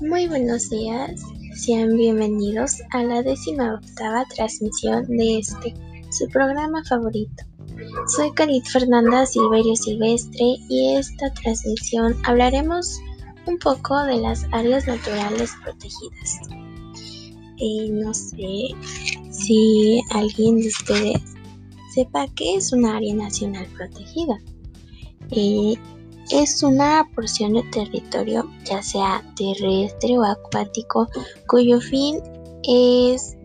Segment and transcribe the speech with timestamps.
[0.00, 1.20] Muy buenos días,
[1.56, 5.74] sean bienvenidos a la décima octava transmisión de este,
[6.10, 7.42] su programa favorito.
[8.06, 13.00] Soy Calit Fernanda Silverio Silvestre y esta transmisión hablaremos
[13.46, 16.38] un poco de las áreas naturales protegidas.
[17.58, 18.68] Eh, no sé
[19.32, 21.22] si alguien de ustedes
[21.92, 24.38] sepa qué es una área nacional protegida.
[25.32, 25.74] Eh,
[26.30, 31.08] es una porción de territorio, ya sea terrestre o acuático,
[31.48, 32.20] cuyo fin
[32.62, 33.36] es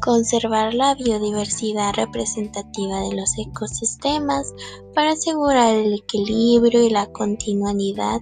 [0.00, 4.52] conservar la biodiversidad representativa de los ecosistemas
[4.94, 8.20] para asegurar el equilibrio y la continuidad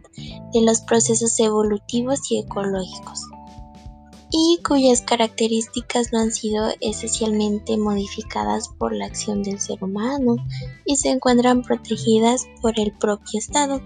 [0.52, 3.21] de los procesos evolutivos y ecológicos
[4.37, 10.34] y cuyas características no han sido esencialmente modificadas por la acción del ser humano
[10.84, 13.80] y se encuentran protegidas por el propio Estado.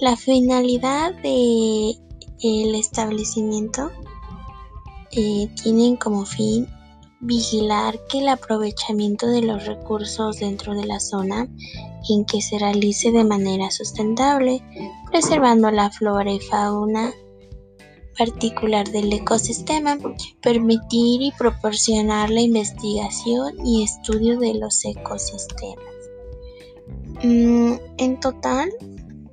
[0.00, 3.92] La finalidad del establecimiento
[5.12, 5.48] eh,
[6.00, 6.66] como fin
[7.20, 11.46] vigilar que el aprovechamiento de los recursos dentro de la zona
[12.08, 14.64] en que se realice de manera sustentable,
[15.12, 17.12] preservando la flora y fauna
[18.18, 19.96] particular del ecosistema,
[20.42, 25.84] permitir y proporcionar la investigación y estudio de los ecosistemas.
[27.22, 28.70] Mm, en total,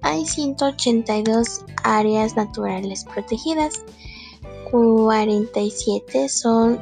[0.01, 3.83] hay 182 áreas naturales protegidas,
[4.71, 6.79] 47 son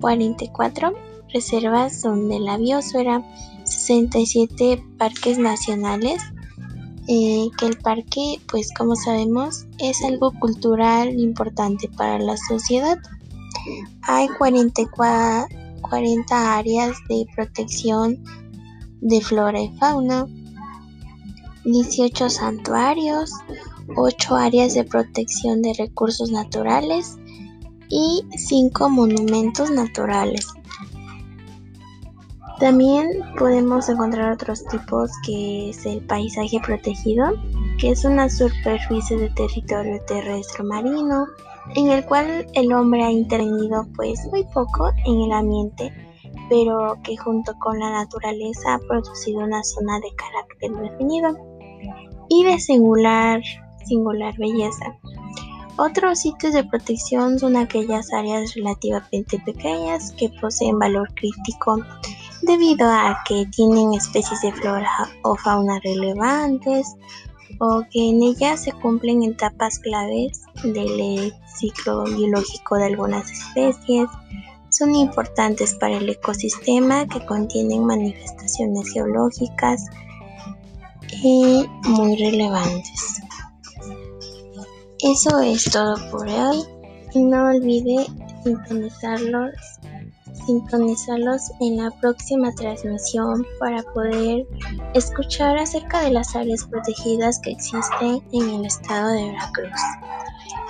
[0.00, 0.92] 44
[1.32, 3.22] reservas donde la biosfera,
[3.64, 6.20] 67 parques nacionales,
[7.08, 12.98] eh, que el parque, pues como sabemos, es algo cultural importante para la sociedad.
[14.02, 15.48] Hay 44,
[15.82, 18.22] 40 áreas de protección
[19.00, 20.26] de flora y fauna,
[21.64, 23.32] 18 santuarios,
[23.96, 27.18] 8 áreas de protección de recursos naturales
[27.88, 30.46] y 5 monumentos naturales.
[32.62, 37.32] También podemos encontrar otros tipos que es el paisaje protegido,
[37.80, 41.26] que es una superficie de territorio terrestre marino
[41.74, 45.92] en el cual el hombre ha intervenido pues muy poco en el ambiente,
[46.48, 51.36] pero que junto con la naturaleza ha producido una zona de carácter definido
[52.28, 53.42] y de singular,
[53.84, 54.96] singular belleza.
[55.78, 61.78] Otros sitios de protección son aquellas áreas relativamente pequeñas que poseen valor crítico
[62.42, 66.94] debido a que tienen especies de flora o fauna relevantes
[67.58, 74.08] o que en ellas se cumplen etapas claves del ciclo biológico de algunas especies.
[74.70, 79.84] Son importantes para el ecosistema que contienen manifestaciones geológicas
[81.22, 83.20] y muy relevantes.
[85.00, 86.64] Eso es todo por hoy
[87.20, 88.06] no olvide
[88.42, 89.54] sintonizarlos
[90.46, 94.46] sintonizarlos en la próxima transmisión para poder
[94.94, 99.80] escuchar acerca de las áreas protegidas que existen en el estado de Veracruz.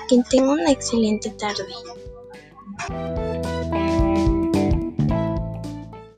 [0.09, 3.42] Que tengan una excelente tarde.